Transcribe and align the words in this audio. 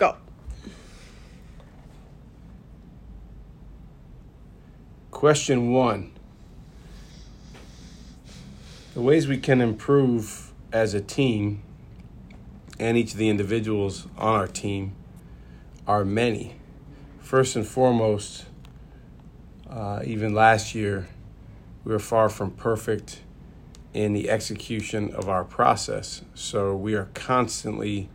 Go. 0.00 0.16
Question 5.10 5.72
one 5.72 6.12
The 8.94 9.02
ways 9.02 9.28
we 9.28 9.36
can 9.36 9.60
improve 9.60 10.52
as 10.72 10.94
a 10.94 11.02
team 11.02 11.62
and 12.78 12.96
each 12.96 13.12
of 13.12 13.18
the 13.18 13.28
individuals 13.28 14.06
on 14.16 14.36
our 14.36 14.46
team 14.46 14.94
are 15.86 16.02
many. 16.02 16.56
First 17.18 17.54
and 17.54 17.66
foremost, 17.66 18.46
uh, 19.68 20.00
even 20.06 20.32
last 20.32 20.74
year, 20.74 21.08
we 21.84 21.92
were 21.92 21.98
far 21.98 22.30
from 22.30 22.52
perfect 22.52 23.20
in 23.92 24.14
the 24.14 24.30
execution 24.30 25.12
of 25.12 25.28
our 25.28 25.44
process. 25.44 26.22
So 26.32 26.74
we 26.74 26.94
are 26.94 27.10
constantly 27.12 28.08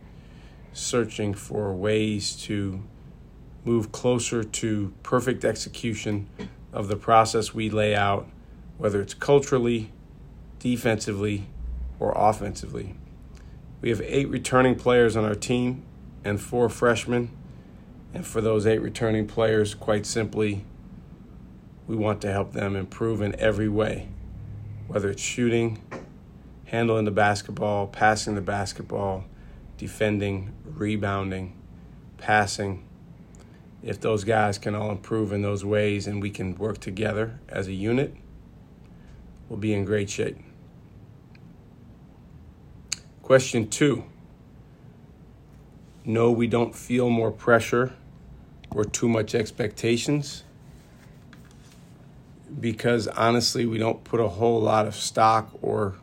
searching 0.76 1.32
for 1.32 1.72
ways 1.72 2.36
to 2.36 2.82
move 3.64 3.90
closer 3.92 4.44
to 4.44 4.92
perfect 5.02 5.42
execution 5.42 6.28
of 6.70 6.88
the 6.88 6.96
process 6.96 7.54
we 7.54 7.70
lay 7.70 7.94
out, 7.94 8.28
whether 8.76 9.00
it's 9.00 9.14
culturally, 9.14 9.90
defensively, 10.58 11.46
or 11.98 12.12
offensively. 12.14 12.94
We 13.80 13.88
have 13.88 14.02
eight 14.02 14.28
returning 14.28 14.74
players 14.74 15.16
on 15.16 15.24
our 15.24 15.34
team 15.34 15.82
and 16.22 16.38
four 16.38 16.68
freshmen. 16.68 17.30
And 18.12 18.26
for 18.26 18.42
those 18.42 18.66
eight 18.66 18.82
returning 18.82 19.26
players, 19.26 19.74
quite 19.74 20.04
simply, 20.04 20.64
we 21.86 21.96
want 21.96 22.20
to 22.20 22.30
help 22.30 22.52
them 22.52 22.76
improve 22.76 23.22
in 23.22 23.34
every 23.40 23.68
way, 23.68 24.08
whether 24.88 25.08
it's 25.08 25.22
shooting, 25.22 25.82
handling 26.66 27.06
the 27.06 27.10
basketball, 27.10 27.86
passing 27.86 28.34
the 28.34 28.40
basketball, 28.42 29.24
defending, 29.78 30.52
rebounding, 30.64 31.56
passing, 32.18 32.86
if 33.82 34.00
those 34.00 34.24
guys 34.24 34.58
can 34.58 34.74
all 34.74 34.90
improve 34.90 35.32
in 35.32 35.42
those 35.42 35.64
ways 35.64 36.06
and 36.06 36.20
we 36.20 36.30
can 36.30 36.56
work 36.56 36.78
together 36.78 37.38
as 37.48 37.68
a 37.68 37.72
unit, 37.72 38.14
we'll 39.48 39.58
be 39.58 39.72
in 39.72 39.84
great 39.84 40.10
shape. 40.10 40.38
Question 43.22 43.68
two 43.68 44.04
No, 46.04 46.30
we 46.30 46.46
don't 46.46 46.74
feel 46.74 47.10
more 47.10 47.30
pressure 47.30 47.94
or 48.70 48.84
too 48.84 49.08
much 49.08 49.34
expectations 49.34 50.42
because 52.60 53.08
honestly, 53.08 53.66
we 53.66 53.78
don't 53.78 54.02
put 54.04 54.20
a 54.20 54.28
whole 54.28 54.60
lot 54.60 54.86
of 54.86 54.94
stock 54.94 55.50
or 55.62 55.94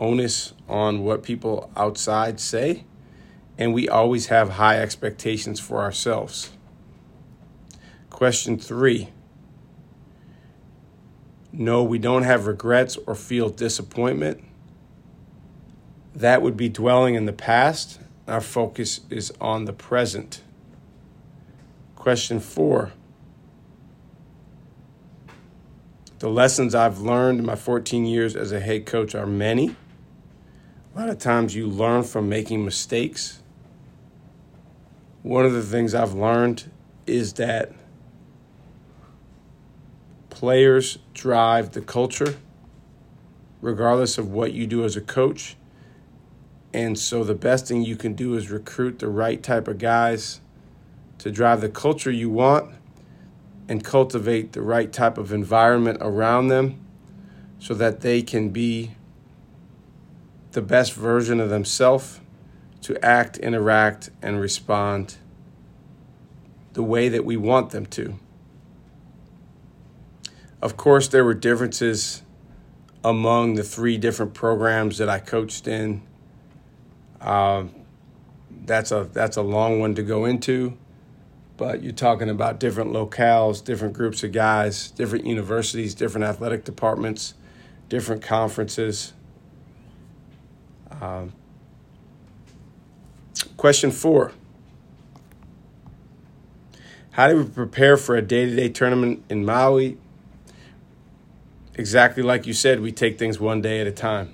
onus 0.00 0.54
on 0.68 1.04
what 1.04 1.22
people 1.22 1.70
outside 1.76 2.40
say, 2.40 2.84
and 3.58 3.74
we 3.74 3.88
always 3.88 4.26
have 4.26 4.50
high 4.50 4.80
expectations 4.80 5.60
for 5.60 5.82
ourselves. 5.82 6.50
Question 8.08 8.58
three 8.58 9.10
No, 11.52 11.82
we 11.82 11.98
don't 11.98 12.22
have 12.22 12.46
regrets 12.46 12.96
or 13.06 13.14
feel 13.14 13.50
disappointment. 13.50 14.42
That 16.14 16.42
would 16.42 16.56
be 16.56 16.68
dwelling 16.68 17.14
in 17.14 17.26
the 17.26 17.32
past. 17.32 18.00
Our 18.26 18.40
focus 18.40 19.00
is 19.10 19.32
on 19.40 19.66
the 19.66 19.72
present. 19.72 20.42
Question 21.94 22.40
four 22.40 22.92
The 26.18 26.28
lessons 26.28 26.74
I've 26.74 27.00
learned 27.00 27.40
in 27.40 27.46
my 27.46 27.56
14 27.56 28.04
years 28.04 28.36
as 28.36 28.52
a 28.52 28.60
head 28.60 28.84
coach 28.84 29.14
are 29.14 29.26
many. 29.26 29.76
A 30.92 30.98
lot 30.98 31.08
of 31.08 31.18
times 31.18 31.54
you 31.54 31.68
learn 31.68 32.02
from 32.02 32.28
making 32.28 32.64
mistakes. 32.64 33.42
One 35.22 35.46
of 35.46 35.52
the 35.52 35.62
things 35.62 35.94
I've 35.94 36.14
learned 36.14 36.68
is 37.06 37.34
that 37.34 37.72
players 40.30 40.98
drive 41.14 41.72
the 41.72 41.80
culture, 41.80 42.34
regardless 43.60 44.18
of 44.18 44.32
what 44.32 44.52
you 44.52 44.66
do 44.66 44.84
as 44.84 44.96
a 44.96 45.00
coach. 45.00 45.56
And 46.74 46.98
so 46.98 47.22
the 47.22 47.34
best 47.34 47.68
thing 47.68 47.84
you 47.84 47.94
can 47.94 48.14
do 48.14 48.34
is 48.34 48.50
recruit 48.50 48.98
the 48.98 49.08
right 49.08 49.40
type 49.40 49.68
of 49.68 49.78
guys 49.78 50.40
to 51.18 51.30
drive 51.30 51.60
the 51.60 51.68
culture 51.68 52.10
you 52.10 52.30
want 52.30 52.74
and 53.68 53.84
cultivate 53.84 54.54
the 54.54 54.62
right 54.62 54.92
type 54.92 55.18
of 55.18 55.32
environment 55.32 55.98
around 56.00 56.48
them 56.48 56.84
so 57.60 57.74
that 57.74 58.00
they 58.00 58.22
can 58.22 58.48
be 58.48 58.96
the 60.52 60.62
best 60.62 60.94
version 60.94 61.40
of 61.40 61.48
themselves 61.48 62.20
to 62.82 63.02
act, 63.04 63.36
interact, 63.38 64.10
and 64.22 64.40
respond 64.40 65.16
the 66.72 66.82
way 66.82 67.08
that 67.08 67.24
we 67.24 67.36
want 67.36 67.70
them 67.70 67.86
to. 67.86 68.18
Of 70.62 70.76
course, 70.76 71.08
there 71.08 71.24
were 71.24 71.34
differences 71.34 72.22
among 73.02 73.54
the 73.54 73.62
three 73.62 73.96
different 73.96 74.34
programs 74.34 74.98
that 74.98 75.08
I 75.08 75.18
coached 75.18 75.66
in. 75.66 76.02
Uh, 77.20 77.64
that's 78.64 78.92
a 78.92 79.08
that's 79.12 79.36
a 79.36 79.42
long 79.42 79.80
one 79.80 79.94
to 79.94 80.02
go 80.02 80.26
into, 80.26 80.76
but 81.56 81.82
you're 81.82 81.92
talking 81.92 82.28
about 82.28 82.60
different 82.60 82.92
locales, 82.92 83.64
different 83.64 83.94
groups 83.94 84.22
of 84.22 84.32
guys, 84.32 84.90
different 84.90 85.26
universities, 85.26 85.94
different 85.94 86.24
athletic 86.24 86.64
departments, 86.64 87.34
different 87.88 88.22
conferences. 88.22 89.12
Um, 91.00 91.32
question 93.56 93.90
four. 93.90 94.32
How 97.12 97.28
do 97.28 97.36
we 97.36 97.44
prepare 97.44 97.96
for 97.96 98.16
a 98.16 98.22
day 98.22 98.46
to 98.46 98.56
day 98.56 98.68
tournament 98.68 99.24
in 99.28 99.44
Maui? 99.44 99.98
exactly 101.80 102.22
like 102.22 102.46
you 102.46 102.52
said, 102.52 102.80
we 102.80 102.92
take 102.92 103.18
things 103.18 103.40
one 103.40 103.62
day 103.62 103.80
at 103.80 103.86
a 103.86 103.92
time. 103.92 104.32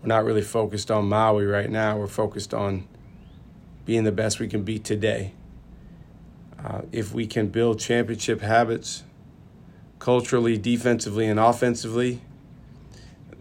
We're 0.00 0.08
not 0.08 0.24
really 0.24 0.42
focused 0.42 0.90
on 0.90 1.08
Maui 1.08 1.44
right 1.44 1.68
now. 1.68 1.98
We're 1.98 2.06
focused 2.06 2.54
on 2.54 2.86
being 3.84 4.04
the 4.04 4.12
best 4.12 4.38
we 4.38 4.46
can 4.48 4.62
be 4.62 4.78
today. 4.78 5.32
Uh, 6.62 6.82
if 6.92 7.12
we 7.12 7.26
can 7.26 7.48
build 7.48 7.80
championship 7.80 8.40
habits 8.40 9.02
culturally, 9.98 10.56
defensively, 10.56 11.26
and 11.26 11.40
offensively, 11.40 12.20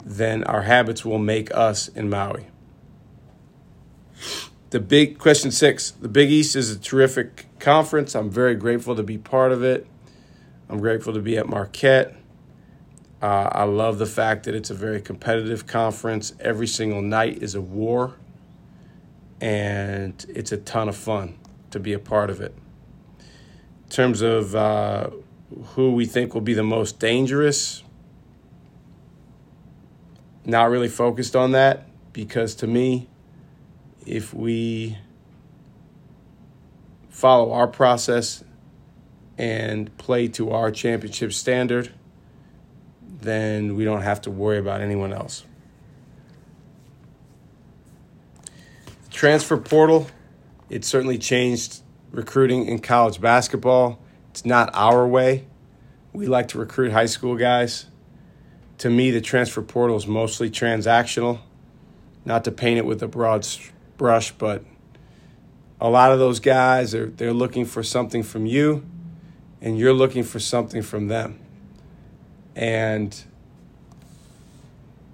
then 0.06 0.44
our 0.44 0.62
habits 0.62 1.04
will 1.04 1.18
make 1.18 1.54
us 1.56 1.88
in 1.88 2.10
Maui. 2.10 2.46
The 4.70 4.80
big 4.80 5.18
question 5.18 5.52
six 5.52 5.92
the 5.92 6.08
Big 6.08 6.30
East 6.30 6.56
is 6.56 6.70
a 6.70 6.78
terrific 6.78 7.48
conference. 7.60 8.16
I'm 8.16 8.30
very 8.30 8.56
grateful 8.56 8.96
to 8.96 9.04
be 9.04 9.18
part 9.18 9.52
of 9.52 9.64
it. 9.64 9.88
I'm 10.70 10.80
grateful 10.80 11.14
to 11.14 11.22
be 11.22 11.38
at 11.38 11.48
Marquette. 11.48 12.16
Uh, 13.22 13.50
I 13.52 13.64
love 13.64 13.98
the 13.98 14.06
fact 14.06 14.44
that 14.44 14.54
it's 14.54 14.70
a 14.70 14.76
very 14.76 15.02
competitive 15.02 15.66
conference. 15.66 16.34
Every 16.40 16.68
single 16.68 17.02
night 17.02 17.42
is 17.42 17.56
a 17.56 17.62
war, 17.62 18.16
and 19.42 20.24
it's 20.30 20.52
a 20.52 20.58
ton 20.58 20.90
of 20.90 20.96
fun 20.96 21.40
to 21.72 21.80
be 21.80 21.94
a 21.94 22.00
part 22.00 22.30
of 22.30 22.42
it. 22.42 22.54
In 23.20 23.90
terms 23.90 24.22
of 24.22 24.56
uh, 24.56 25.10
who 25.74 25.94
we 25.94 26.06
think 26.06 26.34
will 26.34 26.42
be 26.42 26.54
the 26.54 26.64
most 26.64 27.00
dangerous, 27.00 27.84
not 30.46 30.70
really 30.70 30.88
focused 30.88 31.36
on 31.36 31.52
that 31.52 31.88
because 32.14 32.56
to 32.56 32.68
me, 32.68 33.08
if 34.06 34.34
we 34.34 34.98
follow 37.10 37.52
our 37.52 37.68
process 37.68 38.44
and 39.38 39.96
play 39.98 40.28
to 40.28 40.52
our 40.52 40.72
championship 40.72 41.34
standard, 41.34 41.92
then 43.22 43.76
we 43.76 43.84
don't 43.84 44.02
have 44.02 44.22
to 44.22 44.32
worry 44.32 44.58
about 44.58 44.82
anyone 44.82 45.12
else. 45.12 45.44
The 48.86 49.10
transfer 49.12 49.58
portal, 49.58 50.08
it 50.70 50.86
certainly 50.86 51.18
changed 51.18 51.82
recruiting 52.12 52.66
in 52.68 52.80
college 52.80 53.20
basketball. 53.20 54.00
It's 54.30 54.46
not 54.46 54.70
our 54.74 55.08
way. 55.08 55.48
We 56.14 56.28
like 56.28 56.50
to 56.50 56.58
recruit 56.58 56.92
high 56.92 57.08
school 57.08 57.36
guys. 57.36 57.88
To 58.80 58.90
me, 58.90 59.12
the 59.12 59.22
transfer 59.22 59.62
portal 59.62 59.96
is 59.96 60.06
mostly 60.06 60.50
transactional. 60.50 61.40
Not 62.26 62.44
to 62.46 62.52
paint 62.52 62.78
it 62.78 62.86
with 62.86 63.02
a 63.04 63.08
broad 63.08 63.48
brush, 63.98 64.32
but 64.32 64.64
a 65.80 65.90
lot 65.90 66.12
of 66.12 66.20
those 66.20 66.40
guys 66.40 66.96
are 66.96 67.08
they're 67.08 67.34
looking 67.34 67.66
for 67.66 67.84
something 67.84 68.24
from 68.24 68.46
you 68.46 68.86
and 69.62 69.78
you're 69.78 69.94
looking 69.94 70.24
for 70.24 70.40
something 70.40 70.82
from 70.82 71.08
them. 71.08 71.40
And 72.56 73.24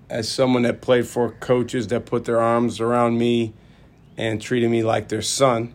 as 0.09 0.29
someone 0.29 0.63
that 0.63 0.81
played 0.81 1.07
for 1.07 1.31
coaches 1.31 1.87
that 1.87 2.05
put 2.05 2.25
their 2.25 2.39
arms 2.39 2.79
around 2.79 3.17
me 3.17 3.53
and 4.17 4.41
treated 4.41 4.69
me 4.69 4.83
like 4.83 5.07
their 5.07 5.21
son, 5.21 5.73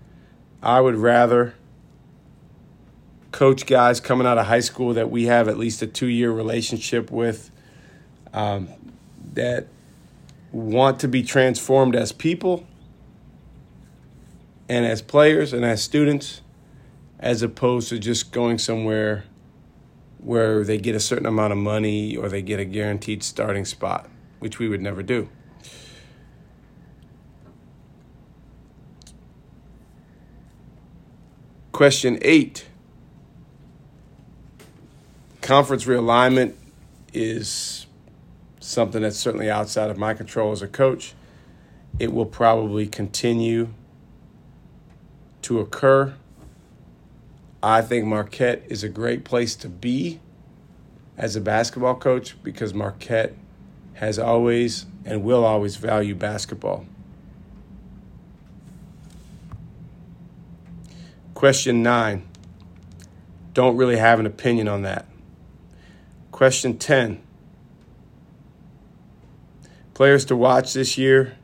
I 0.63 0.81
would 0.81 0.97
rather 0.97 1.55
coach 3.33 3.67
guys 3.67 4.01
coming 4.01 4.27
out 4.27 4.39
of 4.39 4.47
high 4.47 4.61
school 4.61 4.95
that 4.95 5.11
we 5.11 5.25
have 5.27 5.49
at 5.49 5.59
least 5.59 5.83
a 5.83 5.87
two 5.87 6.07
year 6.07 6.31
relationship 6.31 7.11
with 7.11 7.51
um, 8.37 8.69
that 9.33 9.67
want 10.53 11.01
to 11.01 11.09
be 11.09 11.23
transformed 11.23 11.97
as 11.97 12.13
people 12.13 12.67
and 14.69 14.85
as 14.85 15.01
players 15.03 15.53
and 15.53 15.65
as 15.65 15.83
students, 15.83 16.43
as 17.19 17.43
opposed 17.43 17.89
to 17.89 17.99
just 17.99 18.33
going 18.33 18.59
somewhere 18.59 19.25
where 20.19 20.65
they 20.65 20.77
get 20.77 20.95
a 20.95 21.01
certain 21.01 21.27
amount 21.27 21.53
of 21.53 21.59
money 21.59 22.17
or 22.17 22.29
they 22.29 22.43
get 22.43 22.61
a 22.61 22.65
guaranteed 22.65 23.23
starting 23.23 23.65
spot, 23.65 24.09
which 24.39 24.59
we 24.59 24.69
would 24.69 24.83
never 24.83 25.03
do. 25.03 25.29
Question 31.73 32.19
eight 32.23 32.67
Conference 35.43 35.85
realignment 35.85 36.55
is 37.13 37.87
something 38.67 39.03
that's 39.03 39.17
certainly 39.17 39.49
outside 39.49 39.91
of 39.91 39.97
my 39.97 40.13
control 40.13 40.53
as 40.53 40.61
a 40.61 40.69
coach. 40.69 41.15
It 41.99 42.13
will 42.13 42.27
probably 42.27 42.87
continue 42.87 43.69
to 45.43 45.61
occur. 45.61 46.15
I 47.63 47.81
think 47.81 48.07
Marquette 48.07 48.65
is 48.69 48.83
a 48.83 48.89
great 48.89 49.25
place 49.25 49.55
to 49.57 49.69
be 49.69 50.21
as 51.17 51.37
a 51.37 51.41
basketball 51.41 51.95
coach 51.95 52.37
because 52.43 52.75
Marquette 52.75 53.35
has 53.95 54.19
always 54.19 54.87
and 55.05 55.23
will 55.23 55.45
always 55.45 55.77
value 55.77 56.15
basketball. 56.15 56.85
Question 61.35 61.83
nine. 61.83 62.27
Don't 63.55 63.77
really 63.77 63.97
have 63.97 64.21
an 64.21 64.27
opinion 64.27 64.69
on 64.69 64.83
that. 64.83 65.07
Question 66.33 66.77
10. 66.77 67.23
Players 69.97 70.27
to 70.27 70.37
watch 70.37 70.75
this 70.75 70.99
year. 70.99 71.39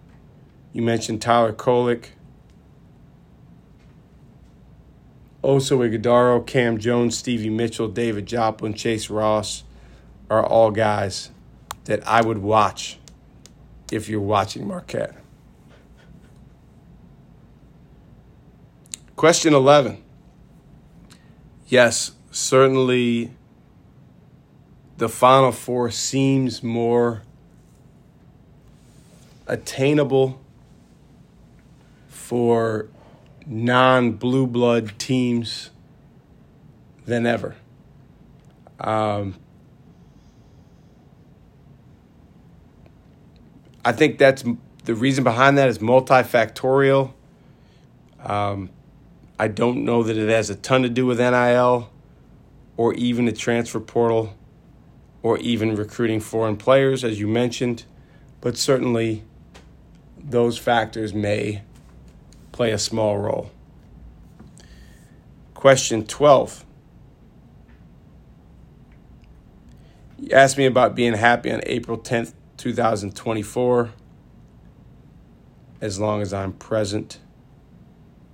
You 0.74 0.82
mentioned 0.82 1.22
Tyler 1.22 1.54
Kolek, 1.54 2.08
Oso 5.42 5.78
Ighodaro, 5.78 6.46
Cam 6.46 6.76
Jones, 6.76 7.16
Stevie 7.16 7.48
Mitchell, 7.48 7.88
David 7.88 8.26
Joplin, 8.26 8.74
Chase 8.74 9.08
Ross 9.08 9.64
are 10.28 10.44
all 10.44 10.70
guys 10.70 11.30
that 11.84 12.06
I 12.06 12.20
would 12.20 12.36
watch 12.42 12.98
if 13.90 14.10
you're 14.10 14.20
watching 14.20 14.68
Marquette. 14.68 15.16
Question 19.16 19.54
11. 19.54 20.04
Yes, 21.68 22.12
certainly 22.30 23.32
the 24.98 25.08
Final 25.08 25.52
Four 25.52 25.90
seems 25.90 26.62
more 26.62 27.22
attainable 29.46 30.40
for 32.08 32.88
non 33.46 34.12
blue 34.12 34.46
blood 34.46 34.98
teams 34.98 35.70
than 37.04 37.26
ever. 37.26 37.56
Um, 38.80 39.36
I 43.84 43.92
think 43.92 44.18
that's 44.18 44.44
the 44.84 44.94
reason 44.94 45.24
behind 45.24 45.58
that 45.58 45.68
is 45.68 45.78
multifactorial. 45.78 47.12
Um, 48.20 48.70
I 49.38 49.48
don't 49.48 49.84
know 49.84 50.02
that 50.04 50.16
it 50.16 50.28
has 50.28 50.50
a 50.50 50.54
ton 50.54 50.82
to 50.82 50.88
do 50.88 51.06
with 51.06 51.18
NIL 51.18 51.90
or 52.76 52.94
even 52.94 53.24
the 53.24 53.32
transfer 53.32 53.80
portal 53.80 54.36
or 55.22 55.38
even 55.38 55.74
recruiting 55.74 56.20
foreign 56.20 56.56
players, 56.56 57.04
as 57.04 57.18
you 57.18 57.26
mentioned, 57.26 57.84
but 58.40 58.56
certainly 58.56 59.24
those 60.24 60.58
factors 60.58 61.12
may 61.12 61.62
play 62.52 62.70
a 62.70 62.78
small 62.78 63.18
role. 63.18 63.50
Question 65.54 66.06
12. 66.06 66.64
You 70.18 70.30
asked 70.32 70.56
me 70.56 70.66
about 70.66 70.94
being 70.94 71.14
happy 71.14 71.50
on 71.50 71.60
April 71.66 71.98
10th, 71.98 72.32
2024, 72.56 73.90
as 75.80 75.98
long 75.98 76.22
as 76.22 76.32
I'm 76.32 76.52
present 76.52 77.18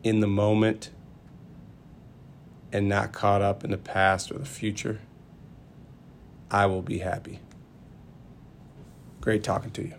in 0.03 0.21
the 0.21 0.27
moment 0.27 0.91
and 2.73 2.89
not 2.89 3.13
caught 3.13 3.41
up 3.41 3.65
in 3.65 3.71
the 3.71 3.79
past 3.79 4.31
or 4.31 4.39
the 4.39 4.45
future, 4.45 5.01
I 6.51 6.67
will 6.67 6.83
be 6.83 6.99
happy. 6.99 7.41
Great 9.21 9.43
talking 9.43 9.71
to 9.73 9.83
you. 9.83 9.95